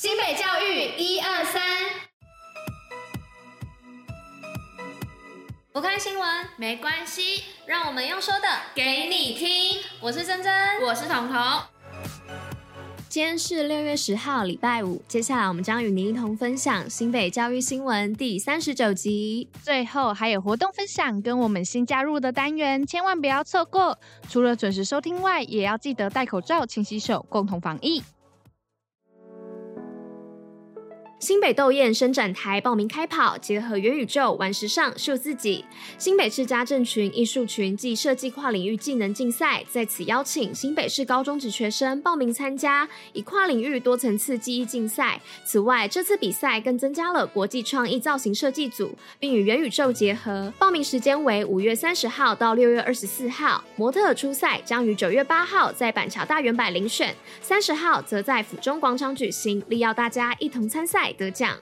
[0.00, 1.60] 新北教育一二三，
[5.72, 6.24] 不看新闻
[6.56, 9.82] 没关系，让我们用说的给你听。
[10.00, 11.36] 我是珍珍，我是彤彤。
[13.08, 15.02] 今天是六月十号，礼拜五。
[15.08, 19.48] 接下来我们将与您一同分享新北教育新闻第三十九集。
[19.64, 23.98] 最后还有活动分享跟我们新加入的单元，千万不要错过。
[24.30, 28.00] 除了准时收听外，也要记得戴口罩、勤洗手，共同防疫。
[31.20, 35.64] 新北斗艳伸展台报名开跑，结合元宇宙玩时尚秀自己。
[35.98, 45.20] 新北市家政群艺术群暨设计跨领域技能竞赛在此邀请新北市高中职学生报名参加，以跨领域多层次技艺竞赛。
[45.44, 50.52] 此外，这次比赛更增加了国际创意造型设计组，并与元宇宙结合。
[50.56, 53.64] 报名时间为五月三十号到六月二十四号。
[53.74, 61.07] 模特初赛将于九月八号在板桥大圆百遴选，三十号则在府中广场举行，力邀大家一同参赛。
[61.12, 61.56] 得奖。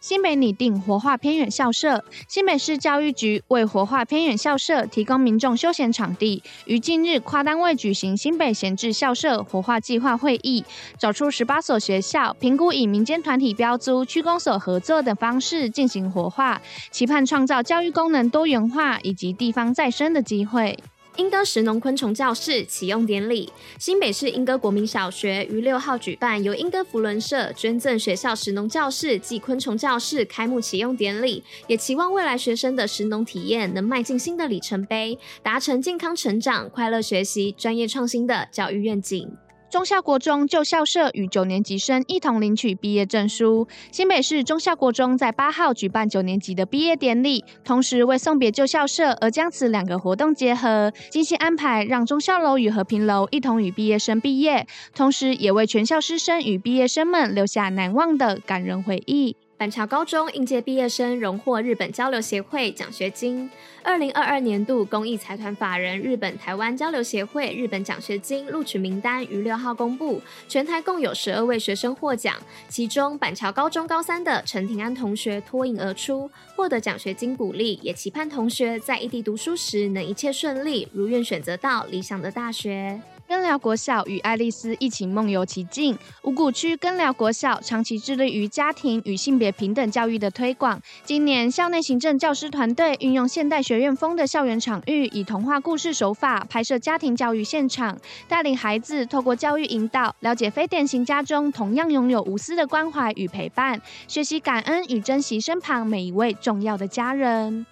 [0.00, 10.64] 新北拟定活化偏远校舍，新北市教育局为活化偏远校舍提供民众休闲场地，于近日跨单位举行新北闲置校舍活化计划会议，
[11.00, 20.78] 找出十八所学校，评估以民间团体标租、区公所合作等方式进行活化，期盼创造教育功能多元化以及地方再生的机会。
[21.18, 39.28] 莺歌石农昆虫教室启用典礼，新北市莺歌国民小学于六号举办由莺歌福伦社捐赠学校石农教室暨昆虫教室开幕启用典礼，也期望未来学生的石农体验能迈进新的里程碑，达成健康成长、快乐学习、专业创新的教育愿景。
[39.70, 43.68] 中孝国中旧校舍与九年级生一同领取毕业证书。
[43.92, 59.36] 新北市中孝国中在八号举办九年级的毕业典礼，同时为送别旧校舍而将此两个活动结合，精心安排让中校楼与和平楼一同与毕业生毕业，同时也为全校师生与毕业生们留下难忘的感人回忆。
[59.58, 63.50] 板桥高中应届毕业生荣获日本交流协会奖学金。
[63.82, 72.36] 二零二二年度公益财团法人日本台湾交流协会日本奖学金录取名单于六号公布，全台共有十二位学生获奖，
[72.68, 83.00] 其中板桥高中高三的陈庭安同学脱颖而出，获得奖学金鼓励，也期盼同学在异地读书时能一切顺利，如愿选择到理想的大学。
[83.28, 85.98] 根寮国小与爱丽丝一起梦游奇境。
[86.22, 90.80] 五股区根寮国小长期致力于家庭与性别平等教育的推广。
[91.04, 107.66] 今年校内行政教师团队运用现代学院风的校园场域，以童话故事手法拍摄家庭教育现场，带领孩子透过教育引导，了解非典型家中同样拥有无私的关怀与陪伴，学习感恩与珍惜身旁每一位重要的家人。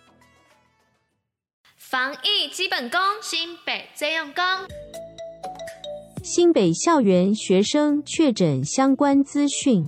[1.79, 4.45] 防疫基本功，新北最用功。
[6.27, 9.87] 新北校园学生确诊相关资讯。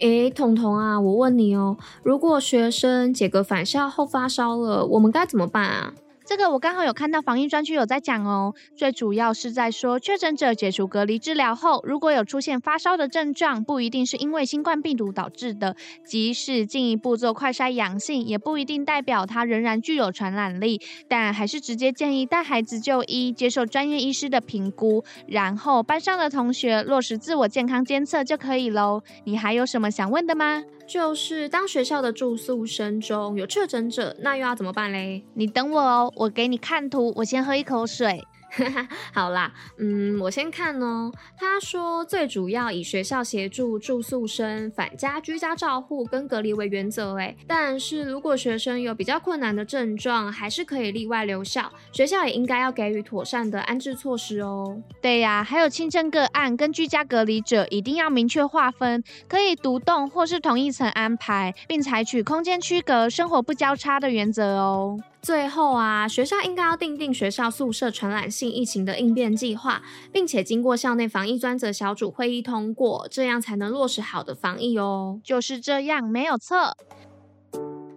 [0.00, 5.94] 诶，彤彤啊，我问你哦，如果学生解隔返校后发烧了，我们该怎么办啊？
[6.26, 29.00] 这个我刚好有看到防疫专区有在讲哦，最主要是在说确诊者解除隔离治疗后，如果有出现发烧的症状，不一定是因为新冠病毒导致的，即使进一步做快筛阳性，也不一定代表他仍然具有传染力，但还是直接建议带孩子就医，接受专业医师的评估，然后班上的同学落实自我健康监测就可以喽。
[29.22, 30.64] 你还有什么想问的吗？
[30.86, 35.24] 就是当学校的住宿生中有确诊者，那又要怎么办嘞？
[35.34, 38.22] 你等我哦，我给你看图，我先喝一口水。
[39.12, 41.12] 好啦，嗯，我先看哦。
[41.38, 54.80] 他说，最主要以学校协助住宿生返家居家照护跟隔离为原则，诶，但是如果学生有比较困难的症状，还是可以例外留校，学校也应该要给予妥善的安置措施哦。
[55.02, 64.98] 对呀，还有轻症个案跟居家隔离者，一定要明确划分，可以独栋或是同一层安排，并采取空间区隔、生活不交叉的原则哦。
[65.26, 69.82] 最后啊，学校应该要订定学校宿舍传染性疫情的应变计划，
[70.12, 75.20] 并且经过校内防疫专责小组会议通过，这样才能落实好的防疫哦。
[75.24, 76.76] 就是这样，没有错。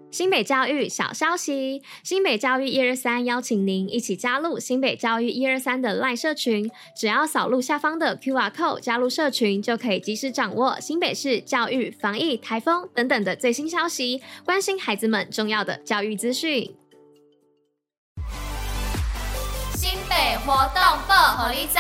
[0.10, 6.68] 新北教育小消息：新北教育一二三邀请您一起加入新北教育一二三的赖社群，
[6.98, 16.74] 只要扫入下方的 QR code 加入社群，就可以及时掌握新北市教育、防疫、台风等等的最新消息，关心孩子们重要的教育资讯。
[20.46, 21.80] 活动报虎哩知。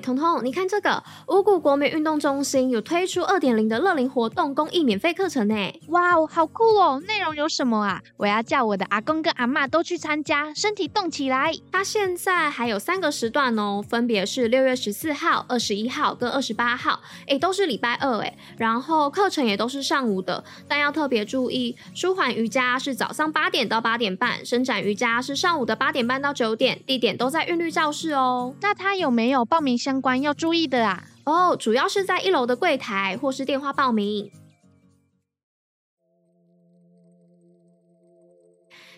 [0.00, 5.54] 彤彤，你看这个五谷国民运动中心有推出二点零的乐龄活动公益免费课程呢！
[5.88, 7.00] 哇哦，好酷哦！
[7.06, 8.00] 内容有什么啊？
[8.16, 11.52] 我要叫我的阿公跟阿妈都去参加，身体动起来。
[11.70, 18.36] 它现在还有三个时段哦，分别是六月十四号、二十一号跟二十八号，诶，都是礼拜二诶。
[18.56, 28.54] 然后课程也都是上午的，但要特别注意，舒缓瑜伽是早上八点到八点半，伸展瑜伽是上午的八点半到九点，地点都在韵律教室哦。
[28.60, 31.02] 那他有没有报名相关要注意的啊？
[31.24, 34.30] 哦，主要是在一楼的柜台或是电话报名。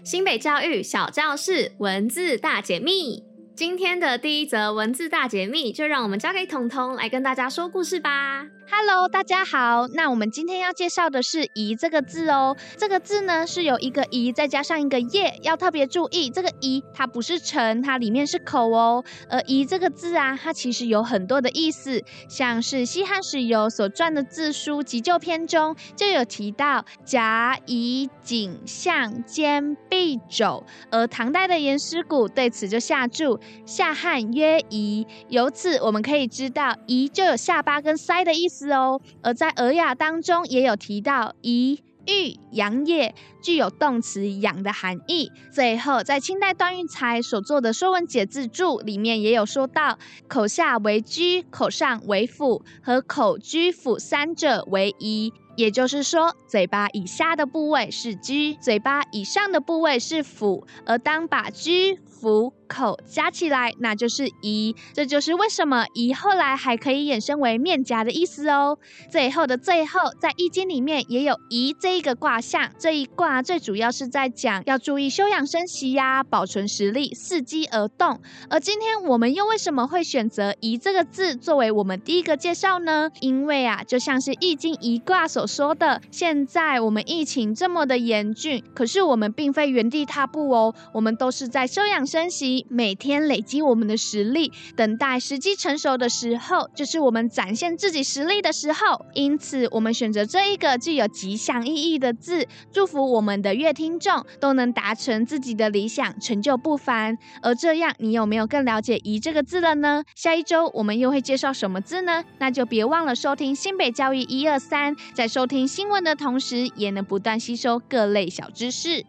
[0.05, 3.25] 新北教育小教室文字大解密。
[3.57, 8.47] 今天的第一则文字大解密，就让我们交给彤彤来跟大家说故事吧。
[8.71, 9.87] Hello，大家好。
[9.89, 12.57] 那我们今天要介绍的是“宜”这个字哦。
[12.79, 19.05] 这个字呢是有一个“宜”再加上一个“业”，要特别注意，这个“宜”它不是城，它里面是口哦。
[19.29, 33.39] 而“宜”这个字啊，它其实有很多的意思，像是西汉史游所撰的字书《急救篇》中就有提到“甲乙丙向肩臂肘”，而唐代的颜师古对此就下注。
[33.67, 39.01] 下汉曰夷，由此我们可以知道，夷就有下巴跟腮的意思是哦。
[39.21, 45.33] 而在《尔雅》当中也有提到，夷欲养也，具有动词养的含义。
[45.51, 49.99] 最后，在清代段玉裁所做的《说文解字注》里面也有说到，
[50.29, 55.33] 口下为居，口上为府，和口居府三者为宜。
[55.57, 60.67] 也就是说，嘴巴以下的部位是居，嘴巴以上的部位是府。
[60.85, 64.75] 而当把居、府、口加起来，那就是一。
[64.95, 68.79] 这就是为什么一后来还可以衍生为面颊的意思哦。
[69.11, 72.71] 最后的最后，在易经里面也有一这一个卦象。
[72.79, 78.21] 这一卦最主要是在讲要注意休养生息呀，保存实力，伺机而动。
[78.49, 83.11] 而今天我们又为什么会选择一这个字作为我们第一个介绍呢？
[83.21, 99.05] 因为啊，就像是易经一卦所说的，现在我们疫情这么的严峻，可是我们并非原地踏步哦，我们都是在休养生息，每天累积我们的实力，等待时机成熟的时候，就是我们展现自己实力的时候。
[99.15, 107.19] 因此，我们选择这一个具有吉祥意义的字，祝福我们的乐听众都能达成自己的理想，成就不凡。
[107.43, 110.05] 而这样，你有没有更了解“宜”这个字了呢？
[110.15, 112.23] 下一周我们又会介绍什么字呢？
[112.39, 119.05] 那就别忘了收听新北教育一二三，在收听新闻的同时，也能不断吸收各类小知识。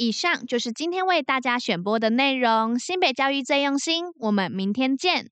[0.00, 2.78] 以上就是今天为大家选播的内容。
[2.78, 5.30] 新北教育最用心，我们明天见。